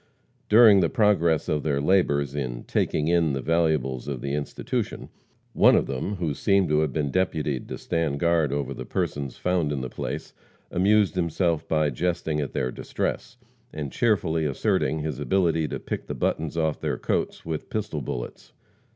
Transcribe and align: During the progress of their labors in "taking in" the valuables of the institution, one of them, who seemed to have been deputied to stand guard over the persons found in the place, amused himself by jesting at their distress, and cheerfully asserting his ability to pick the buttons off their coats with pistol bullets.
During 0.49 0.79
the 0.79 0.89
progress 0.89 1.47
of 1.47 1.61
their 1.61 1.79
labors 1.79 2.33
in 2.33 2.63
"taking 2.63 3.07
in" 3.07 3.33
the 3.33 3.39
valuables 3.39 4.07
of 4.07 4.19
the 4.21 4.33
institution, 4.33 5.09
one 5.53 5.75
of 5.75 5.85
them, 5.85 6.15
who 6.15 6.33
seemed 6.33 6.69
to 6.69 6.79
have 6.79 6.91
been 6.91 7.11
deputied 7.11 7.67
to 7.69 7.77
stand 7.77 8.19
guard 8.19 8.51
over 8.51 8.73
the 8.73 8.83
persons 8.83 9.37
found 9.37 9.71
in 9.71 9.81
the 9.81 9.91
place, 9.91 10.33
amused 10.71 11.13
himself 11.13 11.67
by 11.67 11.91
jesting 11.91 12.41
at 12.41 12.53
their 12.53 12.71
distress, 12.71 13.37
and 13.71 13.91
cheerfully 13.91 14.43
asserting 14.43 15.01
his 15.01 15.19
ability 15.19 15.67
to 15.67 15.77
pick 15.79 16.07
the 16.07 16.15
buttons 16.15 16.57
off 16.57 16.79
their 16.81 16.97
coats 16.97 17.45
with 17.45 17.69
pistol 17.69 18.01
bullets. 18.01 18.53